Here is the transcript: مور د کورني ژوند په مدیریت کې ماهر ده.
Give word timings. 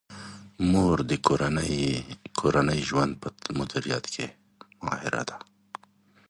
مور 0.71 0.97
د 1.09 1.11
کورني 2.39 2.79
ژوند 2.89 3.13
په 3.21 3.27
مدیریت 3.59 4.05
کې 4.13 4.25
ماهر 4.85 5.15
ده. 5.29 5.37